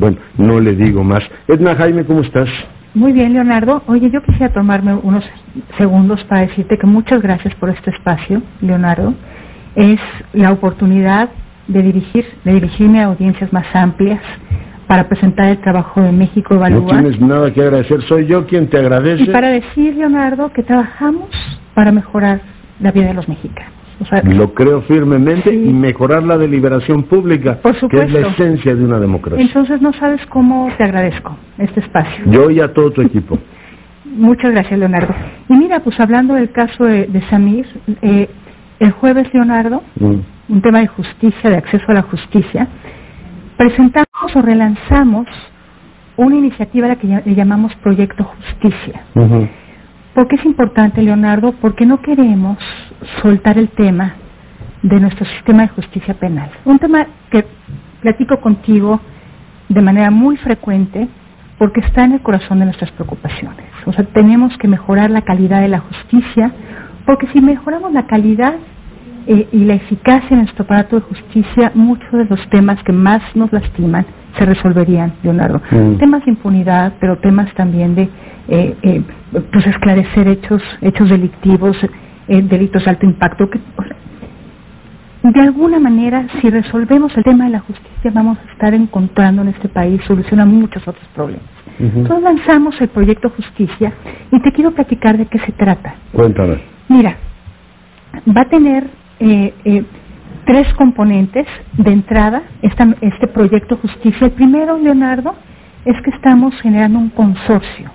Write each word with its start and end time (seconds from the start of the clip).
Bueno, 0.00 0.16
no 0.38 0.58
le 0.58 0.72
digo 0.72 1.04
más. 1.04 1.22
Edna 1.46 1.76
Jaime, 1.76 2.06
¿cómo 2.06 2.22
estás? 2.22 2.48
Muy 2.94 3.12
bien, 3.12 3.34
Leonardo. 3.34 3.82
Oye, 3.86 4.10
yo 4.10 4.22
quisiera 4.22 4.50
tomarme 4.50 4.94
unos 4.94 5.22
segundos 5.76 6.18
para 6.24 6.46
decirte 6.46 6.78
que 6.78 6.86
muchas 6.86 7.20
gracias 7.20 7.54
por 7.56 7.68
este 7.68 7.90
espacio, 7.90 8.42
Leonardo. 8.62 9.12
Es 9.76 10.00
la 10.32 10.52
oportunidad 10.52 11.28
de 11.68 11.82
dirigir, 11.82 12.24
de 12.44 12.54
dirigirme 12.54 13.02
a 13.02 13.08
audiencias 13.08 13.52
más 13.52 13.66
amplias 13.74 14.22
para 14.88 15.06
presentar 15.06 15.50
el 15.50 15.60
trabajo 15.60 16.00
de 16.00 16.12
México 16.12 16.54
Evalúa. 16.54 16.94
No 16.94 17.02
tienes 17.02 17.20
nada 17.20 17.52
que 17.52 17.60
agradecer, 17.60 18.02
soy 18.08 18.26
yo 18.26 18.46
quien 18.46 18.68
te 18.70 18.78
agradece. 18.78 19.22
Y 19.24 19.26
para 19.26 19.50
decir, 19.50 19.94
Leonardo, 19.96 20.50
que 20.52 20.62
trabajamos 20.62 21.28
para 21.74 21.92
mejorar 21.92 22.40
la 22.80 22.90
vida 22.90 23.08
de 23.08 23.14
los 23.14 23.28
mexicanos. 23.28 23.79
Lo 24.24 24.54
creo 24.54 24.82
firmemente 24.82 25.54
y 25.54 25.72
mejorar 25.72 26.22
la 26.22 26.38
deliberación 26.38 27.04
pública, 27.04 27.58
Por 27.62 27.76
que 27.88 28.02
es 28.02 28.12
la 28.12 28.28
esencia 28.28 28.74
de 28.74 28.84
una 28.84 28.98
democracia. 28.98 29.44
Entonces 29.44 29.80
no 29.82 29.92
sabes 29.94 30.20
cómo 30.28 30.70
te 30.78 30.86
agradezco 30.86 31.36
este 31.58 31.80
espacio. 31.80 32.24
Yo 32.26 32.50
y 32.50 32.60
a 32.60 32.72
todo 32.72 32.90
tu 32.90 33.02
equipo. 33.02 33.38
Muchas 34.04 34.52
gracias, 34.52 34.78
Leonardo. 34.78 35.14
Y 35.48 35.58
mira, 35.58 35.80
pues 35.80 35.96
hablando 36.00 36.34
del 36.34 36.50
caso 36.50 36.84
de, 36.84 37.22
Samir, 37.30 37.66
eh, 38.02 38.28
el 38.80 38.90
jueves, 38.92 39.32
Leonardo, 39.32 39.82
mm. 39.98 40.52
un 40.52 40.62
tema 40.62 40.80
de 40.80 40.88
justicia, 40.88 41.50
de 41.50 41.58
acceso 41.58 41.84
a 41.88 41.94
la 41.94 42.02
justicia, 42.02 42.66
presentamos 43.56 44.34
o 44.34 44.42
relanzamos 44.42 45.26
una 46.16 46.36
iniciativa 46.36 46.86
a 46.86 46.88
la 46.90 46.96
que 46.96 47.06
le 47.06 47.34
llamamos 47.34 47.72
Proyecto 47.82 48.24
Justicia. 48.24 49.02
¿Por 50.14 50.26
qué 50.28 50.36
es 50.36 50.44
importante, 50.44 51.02
Leonardo? 51.02 51.52
Porque 51.60 51.86
no 51.86 52.00
queremos 52.00 52.58
soltar 53.22 53.58
el 53.58 53.68
tema 53.70 54.14
de 54.82 54.98
nuestro 54.98 55.26
sistema 55.36 55.62
de 55.62 55.68
justicia 55.68 56.14
penal. 56.14 56.50
Un 56.64 56.78
tema 56.78 57.06
que 57.30 57.44
platico 58.00 58.40
contigo 58.40 59.00
de 59.68 59.82
manera 59.82 60.10
muy 60.10 60.36
frecuente 60.38 61.08
porque 61.58 61.80
está 61.80 62.04
en 62.04 62.12
el 62.12 62.22
corazón 62.22 62.58
de 62.58 62.64
nuestras 62.64 62.90
preocupaciones. 62.92 63.66
O 63.86 63.92
sea, 63.92 64.04
tenemos 64.04 64.56
que 64.58 64.66
mejorar 64.66 65.10
la 65.10 65.22
calidad 65.22 65.60
de 65.60 65.68
la 65.68 65.80
justicia 65.80 66.50
porque 67.06 67.28
si 67.34 67.42
mejoramos 67.42 67.92
la 67.92 68.06
calidad 68.06 68.54
eh, 69.26 69.48
y 69.52 69.64
la 69.64 69.74
eficacia 69.74 70.28
de 70.30 70.42
nuestro 70.42 70.64
aparato 70.64 70.96
de 70.96 71.02
justicia, 71.02 71.72
muchos 71.74 72.10
de 72.12 72.24
los 72.24 72.40
temas 72.50 72.82
que 72.84 72.92
más 72.92 73.18
nos 73.34 73.52
lastiman 73.52 74.04
se 74.38 74.44
resolverían, 74.44 75.12
Leonardo. 75.22 75.60
Mm. 75.70 75.96
Temas 75.98 76.24
de 76.24 76.32
impunidad, 76.32 76.94
pero 77.00 77.18
temas 77.18 77.52
también 77.54 77.94
de 77.94 78.08
eh, 78.48 78.76
eh, 78.82 79.02
pues 79.32 79.66
esclarecer 79.66 80.28
hechos, 80.28 80.62
hechos 80.80 81.08
delictivos, 81.08 81.76
eh, 82.28 82.42
delitos 82.42 82.84
de 82.84 82.90
alto 82.90 83.06
impacto. 83.06 83.48
Que, 83.50 83.60
de 85.22 85.40
alguna 85.40 85.78
manera, 85.78 86.26
si 86.40 86.48
resolvemos 86.48 87.12
el 87.16 87.24
tema 87.24 87.44
de 87.44 87.50
la 87.50 87.60
justicia, 87.60 88.10
vamos 88.12 88.38
a 88.38 88.52
estar 88.52 88.74
encontrando 88.74 89.42
en 89.42 89.48
este 89.48 89.68
país 89.68 90.00
solución 90.06 90.40
a 90.40 90.46
muchos 90.46 90.82
otros 90.86 91.06
problemas. 91.14 91.44
Entonces 91.78 92.22
lanzamos 92.22 92.74
el 92.80 92.88
proyecto 92.88 93.30
Justicia 93.30 93.90
y 94.30 94.40
te 94.42 94.52
quiero 94.52 94.70
platicar 94.72 95.16
de 95.16 95.24
qué 95.26 95.38
se 95.38 95.52
trata. 95.52 95.94
Cuéntame. 96.12 96.60
Mira, 96.88 97.16
va 98.36 98.42
a 98.42 98.48
tener 98.50 98.84
eh, 99.20 99.54
eh, 99.64 99.84
tres 100.46 100.66
componentes 100.74 101.46
de 101.74 101.92
entrada 101.92 102.42
esta, 102.62 102.88
este 103.00 103.28
proyecto 103.28 103.76
Justicia. 103.76 104.26
El 104.26 104.32
primero, 104.32 104.78
Leonardo, 104.78 105.34
es 105.84 105.96
que 106.02 106.10
estamos 106.10 106.54
generando 106.62 106.98
un 106.98 107.10
consorcio 107.10 107.90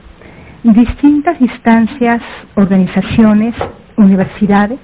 distintas 0.74 1.40
instancias, 1.40 2.22
organizaciones, 2.56 3.54
universidades, 3.98 4.80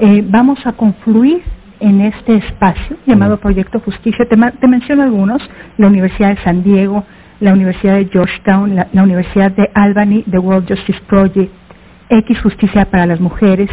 eh, 0.00 0.24
vamos 0.26 0.58
a 0.64 0.72
confluir 0.72 1.42
en 1.80 2.00
este 2.00 2.36
espacio 2.36 2.96
llamado 3.06 3.38
Proyecto 3.38 3.80
Justicia. 3.80 4.26
Te, 4.28 4.66
menciono 4.66 5.02
algunos, 5.02 5.42
la 5.76 5.88
Universidad 5.88 6.30
de 6.30 6.42
San 6.44 6.62
Diego, 6.62 7.04
la 7.40 7.52
Universidad 7.52 7.96
de 7.96 8.06
Georgetown, 8.06 8.74
la, 8.74 9.02
Universidad 9.02 9.52
de 9.52 9.70
Albany, 9.74 10.24
The 10.30 10.38
World 10.38 10.66
Justice 10.66 10.98
Project, 11.06 11.52
X 12.08 12.40
Justicia 12.42 12.86
para 12.86 13.04
las 13.04 13.20
Mujeres, 13.20 13.68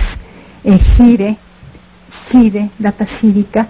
eh, 0.66 0.80
GIRE, 0.98 1.38
CIDE, 2.34 2.72
Data 2.80 3.08
Cívica, 3.22 3.68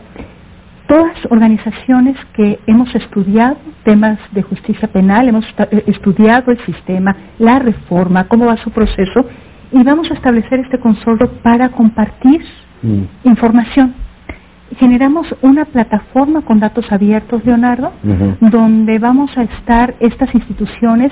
todas 0.88 1.16
organizaciones 1.30 2.16
que 2.34 2.60
hemos 2.68 2.94
estudiado 2.96 3.58
temas 3.84 4.18
de 4.32 4.42
justicia 4.42 4.88
penal, 4.88 5.28
hemos 5.28 5.46
eh, 5.58 5.84
estudiado 5.88 6.52
el 6.52 6.66
sistema, 6.66 7.16
la 7.40 7.60
reforma, 7.60 8.28
cómo 8.28 8.46
va 8.46 8.58
su 8.58 8.72
proceso, 8.72 9.26
y 9.72 9.84
vamos 9.84 10.10
a 10.12 10.14
establecer 10.14 10.60
este 10.60 10.80
consorcio 10.80 11.30
para 11.42 11.70
compartir 11.70 12.42
mm. 12.82 13.28
información. 13.28 13.94
Generamos 14.80 15.28
una 15.42 15.66
plataforma 15.66 16.42
con 16.42 16.60
datos 16.60 16.86
abiertos, 16.90 17.46
Leonardo, 17.46 17.92
donde 18.40 18.98
vamos 18.98 19.30
a 19.38 19.44
estar 19.44 19.94
estas 20.00 20.34
instituciones 20.34 21.12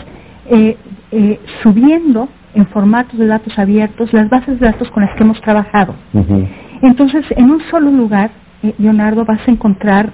eh, 0.49 0.77
eh, 1.11 1.39
subiendo 1.63 2.27
en 2.55 2.65
formatos 2.67 3.19
de 3.19 3.27
datos 3.27 3.53
abiertos 3.57 4.11
las 4.13 4.29
bases 4.29 4.59
de 4.59 4.65
datos 4.65 4.89
con 4.89 5.03
las 5.03 5.15
que 5.15 5.23
hemos 5.23 5.39
trabajado. 5.41 5.93
Entonces, 6.81 7.25
en 7.37 7.51
un 7.51 7.61
solo 7.69 7.91
lugar 7.91 8.31
eh, 8.63 8.75
Leonardo, 8.77 9.25
vas 9.25 9.39
a 9.47 9.51
encontrar 9.51 10.11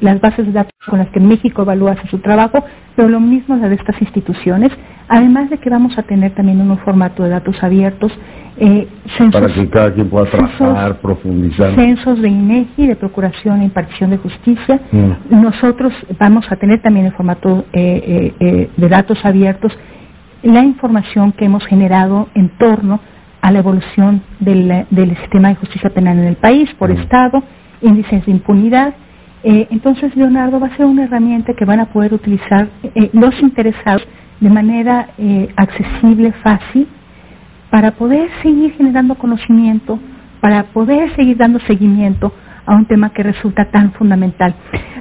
las 0.00 0.20
bases 0.20 0.46
de 0.46 0.52
datos 0.52 0.72
con 0.88 0.98
las 0.98 1.08
que 1.10 1.20
México 1.20 1.62
evalúa 1.62 1.96
su 2.10 2.18
trabajo, 2.18 2.64
pero 2.96 3.08
lo 3.08 3.20
mismo 3.20 3.56
la 3.56 3.68
de 3.68 3.74
estas 3.74 4.00
instituciones, 4.00 4.70
además 5.08 5.50
de 5.50 5.58
que 5.58 5.68
vamos 5.68 5.92
a 5.98 6.02
tener 6.04 6.34
también 6.34 6.60
un 6.60 6.78
formato 6.78 7.22
de 7.22 7.30
datos 7.30 7.54
abiertos. 7.62 8.12
Eh, 8.56 8.86
Para 9.32 9.52
que 9.52 9.68
cada 9.68 9.92
quien 9.92 10.08
pueda 10.08 10.30
trabajar, 10.30 11.00
profundizar. 11.00 11.74
Censos 11.74 12.22
de 12.22 12.28
INEGI, 12.28 12.86
de 12.86 12.96
Procuración 12.96 13.60
e 13.60 13.64
Impartición 13.64 14.10
de 14.10 14.18
Justicia. 14.18 14.80
Mm. 14.92 15.42
Nosotros 15.42 15.92
vamos 16.20 16.46
a 16.48 16.56
tener 16.56 16.80
también 16.80 17.06
el 17.06 17.12
formato 17.12 17.64
eh, 17.72 18.32
eh, 18.38 18.70
de 18.76 18.88
datos 18.88 19.18
abiertos 19.24 19.72
la 20.44 20.62
información 20.62 21.32
que 21.32 21.46
hemos 21.46 21.64
generado 21.66 22.28
en 22.34 22.50
torno 22.58 22.94
a 22.96 23.13
la 23.50 23.58
evolución 23.58 24.22
del, 24.40 24.86
del 24.90 25.16
sistema 25.18 25.50
de 25.50 25.56
justicia 25.56 25.90
penal 25.90 26.18
en 26.18 26.24
el 26.24 26.36
país 26.36 26.68
por 26.78 26.90
Estado, 26.90 27.42
índices 27.82 28.24
de 28.24 28.32
impunidad. 28.32 28.94
Eh, 29.42 29.68
entonces, 29.70 30.16
Leonardo 30.16 30.58
va 30.58 30.68
a 30.68 30.76
ser 30.76 30.86
una 30.86 31.04
herramienta 31.04 31.52
que 31.54 31.64
van 31.64 31.80
a 31.80 31.86
poder 31.86 32.14
utilizar 32.14 32.68
eh, 32.82 33.10
los 33.12 33.34
interesados 33.42 34.02
de 34.40 34.50
manera 34.50 35.08
eh, 35.18 35.48
accesible, 35.56 36.32
fácil, 36.42 36.88
para 37.70 37.90
poder 37.92 38.28
seguir 38.42 38.72
generando 38.74 39.14
conocimiento, 39.16 39.98
para 40.40 40.64
poder 40.64 41.14
seguir 41.16 41.36
dando 41.36 41.58
seguimiento 41.68 42.32
a 42.66 42.74
un 42.74 42.86
tema 42.86 43.10
que 43.10 43.22
resulta 43.22 43.66
tan 43.66 43.92
fundamental. 43.92 44.54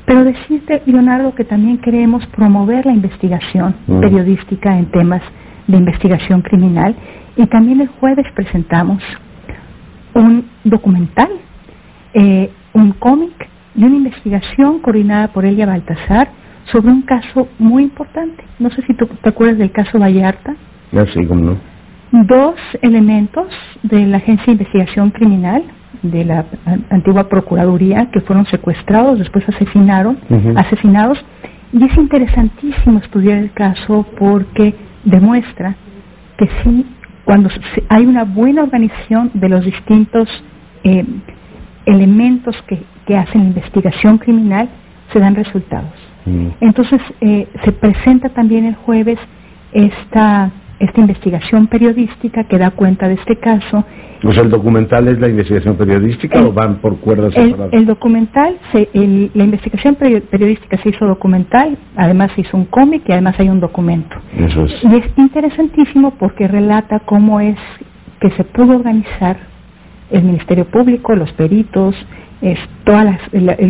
Pero 0.06 0.24
decirte, 0.26 0.82
Leonardo, 0.86 1.34
que 1.34 1.46
también 1.46 1.78
queremos 1.78 2.26
promover 2.36 2.86
la 2.86 2.92
investigación 2.92 3.76
periodística 4.02 4.78
en 4.78 4.88
temas 4.92 5.22
de 5.68 5.78
investigación 5.78 6.42
criminal 6.42 6.94
y 7.36 7.46
también 7.48 7.82
el 7.82 7.88
jueves 7.88 8.26
presentamos 8.36 9.02
un 10.14 10.46
documental, 10.64 11.30
eh, 12.14 12.52
un 12.74 12.92
cómic 12.94 13.50
y 13.76 13.84
una 13.84 13.96
investigación 13.96 14.80
coordinada 14.80 15.30
por 15.30 15.46
Elia 15.46 15.66
Baltasar 15.66 16.30
sobre 16.72 16.94
un 16.94 17.02
caso 17.04 17.48
muy 17.60 17.84
importante. 17.84 18.44
No 18.60 18.70
sé 18.72 18.84
si 18.88 18.94
tú 18.94 19.08
te 19.08 19.30
acuerdas 19.30 19.58
del 19.58 19.72
caso 19.72 20.00
Vallarta. 20.00 20.56
Ya 20.92 21.06
sí, 21.14 21.26
cómo 21.28 21.42
no. 21.42 21.58
Dos 22.12 22.56
elementos 22.82 23.48
de 23.82 24.06
la 24.06 24.18
Agencia 24.18 24.46
de 24.46 24.52
Investigación 24.54 25.10
Criminal 25.12 25.64
de 26.04 26.26
la 26.26 26.46
antigua 26.90 27.30
Procuraduría 27.30 27.98
que 28.12 28.22
fueron 28.22 28.46
secuestrados, 28.48 29.18
después 29.18 29.44
asesinaron, 29.48 30.18
asesinados. 30.58 31.18
Y 31.72 31.84
es 31.84 31.98
interesantísimo 31.98 33.00
estudiar 33.00 33.40
el 33.40 33.52
caso 33.52 34.06
porque 34.20 34.76
demuestra 35.06 35.76
que 36.38 36.48
sí 36.64 36.86
cuando 37.34 37.50
hay 37.90 38.06
una 38.06 38.26
buena 38.26 38.62
organización 38.62 39.32
de 39.34 39.50
los 39.50 39.66
distintos 39.66 40.30
eh, 40.84 41.04
elementos 41.88 42.56
que, 42.68 42.80
que, 43.08 43.16
hacen 43.16 43.42
la 43.42 43.48
investigación 43.48 44.20
criminal, 44.20 44.70
se 45.12 45.18
dan 45.18 45.34
resultados. 45.34 45.90
Mm. 46.28 46.50
Entonces, 46.62 47.02
eh, 47.22 47.48
se 47.66 47.72
presenta 47.72 48.30
también 48.30 48.66
el 48.66 48.76
jueves 48.76 49.18
esta, 49.72 50.52
esta 50.84 51.02
investigación 51.02 51.68
periodística 51.68 52.44
que 52.46 52.58
da 52.58 52.72
cuenta 52.72 53.08
de 53.08 53.16
este 53.16 53.38
caso 53.38 53.86
o 54.26 54.30
sea, 54.30 54.44
¿el 54.44 54.52
documental 54.52 55.06
es 55.08 55.20
la 55.20 55.28
investigación 55.28 55.76
periodística 55.76 56.40
o 56.48 56.54
van 56.54 56.76
por 56.76 56.98
cuerdas 57.00 57.34
separadas? 57.34 57.74
El, 57.74 57.86
documental, 57.86 58.58
se, 58.72 58.88
la 58.94 59.44
investigación 59.44 59.96
periodística 59.96 60.82
se 60.82 60.90
hizo 60.90 61.06
documental, 61.06 61.78
además 61.98 62.32
se 62.34 62.42
hizo 62.42 62.56
un 62.56 62.66
cómic 62.66 63.04
y 63.06 63.12
además 63.12 63.36
hay 63.40 63.50
un 63.50 63.60
documento. 63.60 64.16
Eso 64.38 64.64
es. 64.64 64.72
Y 64.82 64.96
es 64.96 65.18
interesantísimo 65.18 66.12
porque 66.12 66.48
relata 66.48 67.02
cómo 67.02 67.42
es 67.42 67.58
que 68.22 68.30
se 68.38 68.46
pudo 68.46 68.78
organizar 68.78 69.36
el 70.10 70.24
Ministerio 70.24 70.66
Público, 70.72 71.16
los 71.16 71.32
peritos, 71.34 71.94
es, 72.42 72.58
todas 72.86 73.06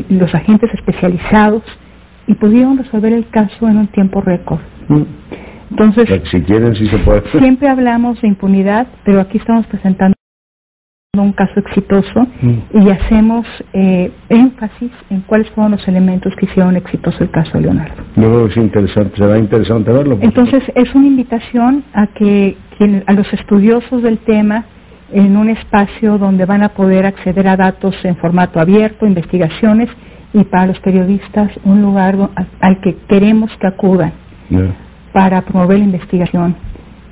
los 0.09 0.35
agentes 0.35 0.69
especializados 0.75 1.63
y 2.27 2.35
pudieron 2.35 2.77
resolver 2.77 3.11
el 3.11 3.27
caso 3.29 3.67
en 3.67 3.77
un 3.77 3.87
tiempo 3.87 4.21
récord. 4.21 4.59
Mm. 4.87 5.01
Entonces, 5.77 6.05
si 6.31 6.41
quieren, 6.43 6.75
sí 6.75 6.87
se 6.87 6.97
puede. 6.99 7.23
Siempre 7.39 7.67
hablamos 7.69 8.21
de 8.21 8.27
impunidad, 8.27 8.87
pero 9.05 9.21
aquí 9.21 9.37
estamos 9.37 9.65
presentando 9.67 10.13
un 11.17 11.31
caso 11.33 11.59
exitoso 11.59 12.25
Mm. 12.41 12.57
y 12.73 12.89
hacemos 12.91 13.45
eh, 13.73 14.11
énfasis 14.29 14.91
en 15.11 15.21
cuáles 15.21 15.47
fueron 15.51 15.73
los 15.73 15.87
elementos 15.87 16.33
que 16.39 16.45
hicieron 16.47 16.75
exitoso 16.75 17.17
el 17.23 17.29
caso 17.29 17.51
de 17.53 17.61
Leonardo. 17.61 18.03
Luego 18.15 18.47
es 18.47 18.57
interesante, 18.57 19.15
será 19.17 19.37
interesante 19.37 19.91
verlo. 19.91 20.17
Entonces 20.21 20.63
es 20.75 20.93
una 20.95 21.05
invitación 21.07 21.83
a 21.93 22.07
que 22.07 22.57
quien- 22.79 23.03
a 23.05 23.13
los 23.13 23.31
estudiosos 23.31 24.01
del 24.01 24.17
tema 24.19 24.65
en 25.11 25.37
un 25.37 25.49
espacio 25.49 26.17
donde 26.17 26.45
van 26.45 26.63
a 26.63 26.69
poder 26.69 27.05
acceder 27.05 27.47
a 27.47 27.55
datos 27.57 27.93
en 28.03 28.15
formato 28.17 28.59
abierto, 28.59 29.05
investigaciones 29.05 29.89
y 30.33 30.43
para 30.45 30.65
los 30.65 30.79
periodistas 30.79 31.51
un 31.63 31.81
lugar 31.83 32.15
al- 32.35 32.47
al 32.59 32.81
que 32.81 32.95
queremos 33.07 33.51
que 33.59 33.67
acudan 33.67 34.13
supuesto. 34.49 34.73
Para 35.13 35.41
promover 35.41 35.79
la 35.79 35.85
investigación 35.85 36.55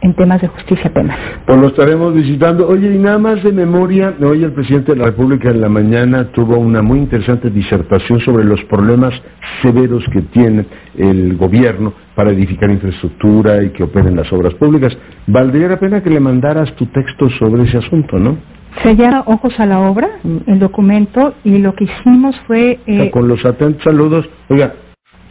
en 0.02 0.16
temas 0.16 0.42
de 0.42 0.48
justicia 0.48 0.92
penal. 0.92 1.18
Pues 1.46 1.58
lo 1.58 1.68
estaremos 1.68 2.14
visitando. 2.14 2.68
Oye, 2.68 2.94
y 2.94 2.98
nada 2.98 3.20
más 3.20 3.44
de 3.44 3.52
memoria, 3.52 4.16
hoy 4.28 4.44
el 4.44 4.52
presidente 4.52 4.94
de 4.94 4.98
la 4.98 5.06
República 5.06 5.50
en 5.50 5.62
la 5.62 5.70
mañana 5.70 6.32
tuvo 6.32 6.58
una 6.58 6.82
muy 6.82 7.00
interesante 7.00 7.50
disertación 7.50 8.20
sobre 8.22 8.44
los 8.44 8.60
problemas 8.66 9.14
severos 9.62 10.04
que 10.12 10.22
tiene 10.24 10.66
el 10.98 11.38
gobierno 11.38 11.94
para 12.16 12.32
edificar 12.32 12.70
infraestructura 12.72 13.64
y 13.64 13.70
que 13.70 13.84
operen 13.84 14.16
las 14.16 14.32
obras 14.34 14.54
públicas. 14.56 14.92
Valdría 15.28 15.68
la 15.68 15.80
pena 15.80 16.02
que 16.02 16.10
le 16.10 16.20
mandaras 16.20 16.74
tu 16.76 16.88
texto 16.88 17.28
sobre 17.40 17.64
ese 17.64 17.78
asunto, 17.78 18.18
¿no? 18.18 18.38
Se 18.84 18.96
llama 18.96 19.24
Ojos 19.28 19.54
a 19.60 19.66
la 19.66 19.80
Obra, 19.80 20.08
el 20.48 20.58
documento, 20.58 21.36
y 21.44 21.60
lo 21.60 21.74
que 21.74 21.84
hicimos 21.84 22.36
fue 22.48 22.80
O 22.82 22.86
sea, 22.86 23.04
eh, 23.04 23.12
con 23.12 23.28
los 23.28 23.46
atentos 23.46 23.84
saludos, 23.84 24.26
oiga, 24.50 24.74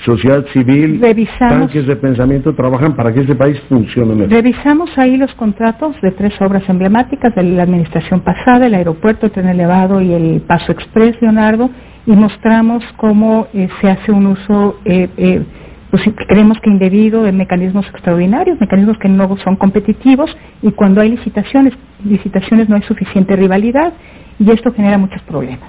sociedad 0.04 0.44
civil, 0.52 1.00
Revisamos- 1.00 1.58
tanques 1.66 1.86
de 1.86 1.96
pensamiento 1.96 2.54
trabajan 2.54 2.94
para 2.96 3.12
que 3.12 3.20
este 3.20 3.34
país 3.34 3.58
funcione 3.68 4.14
mejor. 4.14 4.32
Revisamos 4.32 4.90
ahí 4.96 5.16
los 5.16 5.32
contratos 5.34 5.94
de 6.00 6.10
tres 6.12 6.32
obras 6.40 6.62
emblemáticas 6.68 7.34
de 7.34 7.42
la 7.42 7.64
administración 7.64 8.20
pasada, 8.20 8.66
el 8.66 8.74
aeropuerto, 8.74 9.26
el 9.26 9.32
tren 9.32 9.48
elevado 9.48 10.00
y 10.00 10.12
el 10.12 10.42
Paso 10.46 10.72
Express, 10.72 11.20
Leonardo, 11.20 11.68
y 12.06 12.12
mostramos 12.12 12.82
cómo 12.96 13.48
eh, 13.52 13.68
se 13.80 13.92
hace 13.92 14.10
un 14.10 14.26
uso, 14.26 14.80
eh, 14.86 15.08
eh, 15.18 15.42
pues, 15.90 16.02
creemos 16.28 16.58
que 16.62 16.70
indebido 16.70 17.22
de 17.24 17.32
mecanismos 17.32 17.84
extraordinarios, 17.92 18.58
mecanismos 18.58 18.96
que 18.98 19.08
no 19.08 19.36
son 19.44 19.56
competitivos, 19.56 20.30
y 20.62 20.70
cuando 20.72 21.02
hay 21.02 21.10
licitaciones, 21.10 21.74
licitaciones 22.04 22.68
no 22.70 22.76
hay 22.76 22.82
suficiente 22.82 23.36
rivalidad, 23.36 23.92
y 24.38 24.48
esto 24.48 24.72
genera 24.72 24.96
muchos 24.96 25.20
problemas. 25.22 25.68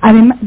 Además, 0.00 0.38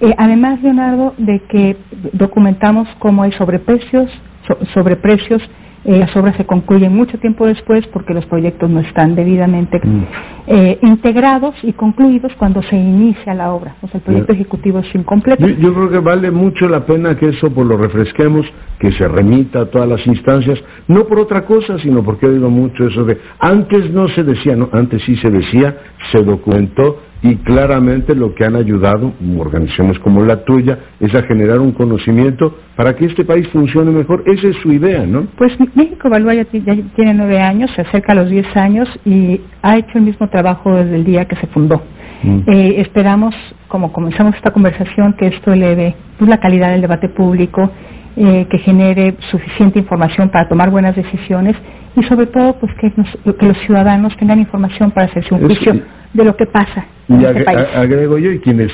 eh, 0.00 0.10
además, 0.18 0.62
Leonardo, 0.62 1.14
de 1.18 1.40
que 1.48 1.76
documentamos 2.12 2.88
cómo 2.98 3.22
hay 3.22 3.32
sobreprecios, 3.32 4.10
so- 4.46 4.58
sobreprecios, 4.72 5.42
eh, 5.86 5.98
las 5.98 6.16
obras 6.16 6.34
se 6.38 6.46
concluyen 6.46 6.96
mucho 6.96 7.18
tiempo 7.18 7.44
después 7.46 7.84
porque 7.92 8.14
los 8.14 8.24
proyectos 8.24 8.70
no 8.70 8.80
están 8.80 9.14
debidamente 9.14 9.78
Mm. 9.84 10.02
eh, 10.46 10.78
integrados 10.82 11.54
y 11.62 11.72
concluidos 11.74 12.32
cuando 12.38 12.62
se 12.62 12.76
inicia 12.76 13.34
la 13.34 13.52
obra. 13.52 13.74
O 13.82 13.88
sea, 13.88 13.98
el 13.98 14.02
proyecto 14.02 14.32
ejecutivo 14.32 14.78
es 14.78 14.94
incompleto. 14.94 15.46
Yo, 15.46 15.54
yo 15.56 15.74
creo 15.74 15.90
que 15.90 15.98
vale 15.98 16.30
mucho 16.30 16.68
la 16.70 16.86
pena 16.86 17.16
que 17.18 17.28
eso 17.28 17.50
pues 17.52 17.66
lo 17.66 17.76
refresquemos, 17.76 18.46
que 18.78 18.92
se 18.92 19.06
remita 19.08 19.60
a 19.60 19.66
todas 19.66 19.86
las 19.88 20.06
instancias, 20.06 20.58
no 20.88 21.04
por 21.06 21.18
otra 21.20 21.44
cosa, 21.44 21.78
sino 21.82 22.02
porque 22.02 22.24
he 22.24 22.30
oído 22.30 22.48
mucho 22.48 22.86
eso 22.88 23.04
de 23.04 23.18
antes 23.40 23.90
no 23.92 24.08
se 24.08 24.22
decía, 24.22 24.56
no, 24.56 24.70
antes 24.72 25.02
sí 25.04 25.16
se 25.16 25.30
decía, 25.30 25.76
se 26.12 26.22
documentó 26.22 26.96
y 27.24 27.36
claramente 27.36 28.14
lo 28.14 28.34
que 28.34 28.44
han 28.44 28.54
ayudado 28.54 29.12
organizaciones 29.38 29.98
como 30.00 30.22
la 30.22 30.44
tuya 30.44 30.78
es 31.00 31.14
a 31.14 31.22
generar 31.22 31.58
un 31.58 31.72
conocimiento 31.72 32.54
para 32.76 32.94
que 32.94 33.06
este 33.06 33.24
país 33.24 33.48
funcione 33.48 33.90
mejor. 33.90 34.22
Esa 34.26 34.48
es 34.48 34.56
su 34.62 34.70
idea, 34.72 35.06
¿no? 35.06 35.26
Pues 35.38 35.52
México 35.74 36.06
Evalúa 36.08 36.32
ya, 36.34 36.44
ti- 36.44 36.62
ya 36.64 36.74
tiene 36.94 37.14
nueve 37.14 37.40
años, 37.40 37.70
se 37.74 37.80
acerca 37.82 38.12
a 38.12 38.16
los 38.22 38.30
diez 38.30 38.46
años 38.60 38.86
y 39.06 39.40
ha 39.62 39.78
hecho 39.78 39.96
el 39.98 40.02
mismo 40.02 40.28
trabajo 40.28 40.76
desde 40.76 40.96
el 40.96 41.04
día 41.04 41.24
que 41.24 41.36
se 41.36 41.46
fundó. 41.48 41.80
Mm. 42.22 42.38
Eh, 42.46 42.80
esperamos, 42.82 43.34
como 43.68 43.90
comenzamos 43.92 44.34
esta 44.36 44.52
conversación, 44.52 45.14
que 45.18 45.28
esto 45.28 45.52
eleve 45.52 45.94
pues, 46.18 46.28
la 46.28 46.38
calidad 46.38 46.72
del 46.72 46.82
debate 46.82 47.08
público, 47.08 47.70
eh, 48.16 48.46
que 48.50 48.58
genere 48.58 49.14
suficiente 49.30 49.78
información 49.78 50.28
para 50.30 50.48
tomar 50.48 50.70
buenas 50.70 50.94
decisiones 50.96 51.56
y 51.96 52.02
sobre 52.04 52.26
todo 52.26 52.56
pues 52.60 52.72
que, 52.80 52.92
nos- 52.96 53.36
que 53.36 53.46
los 53.46 53.58
ciudadanos 53.66 54.16
tengan 54.16 54.38
información 54.38 54.90
para 54.92 55.06
hacerse 55.06 55.34
un 55.34 55.40
Es- 55.42 55.46
juicio 55.48 55.80
de 56.12 56.24
lo 56.24 56.36
que 56.36 56.46
pasa 56.46 56.86
en 57.08 57.20
Y 57.20 57.24
este 57.24 57.44
país. 57.44 57.66
agrego 57.74 58.18
yo, 58.18 58.30
y 58.30 58.38
quienes 58.38 58.70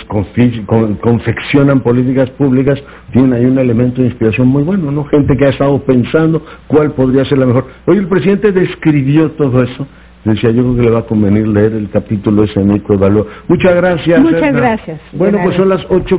con- 0.66 0.94
confeccionan 0.96 1.80
políticas 1.80 2.28
públicas 2.30 2.78
tienen 3.12 3.32
ahí 3.32 3.44
un 3.46 3.58
elemento 3.58 4.02
de 4.02 4.08
inspiración 4.08 4.46
muy 4.48 4.62
bueno, 4.62 4.90
¿no? 4.92 5.04
Gente 5.04 5.36
que 5.36 5.44
ha 5.46 5.48
estado 5.50 5.78
pensando 5.84 6.42
cuál 6.66 6.92
podría 6.92 7.24
ser 7.24 7.38
la 7.38 7.46
mejor. 7.46 7.66
Hoy 7.86 7.96
el 7.96 8.08
presidente 8.08 8.52
describió 8.52 9.30
todo 9.32 9.62
eso. 9.62 9.86
Decía, 10.22 10.50
yo 10.50 10.62
creo 10.62 10.76
que 10.76 10.82
le 10.82 10.90
va 10.90 10.98
a 10.98 11.06
convenir 11.06 11.48
leer 11.48 11.72
el 11.72 11.88
capítulo 11.88 12.44
ese 12.44 12.60
México 12.62 12.92
Evalúa. 12.94 13.24
Muchas 13.48 13.74
gracias. 13.74 14.18
Muchas 14.20 14.42
Edna. 14.42 14.60
gracias. 14.60 15.00
Bueno, 15.14 15.38
pues 15.42 15.56
son 15.56 15.70
las 15.70 15.80
ocho 15.88 16.04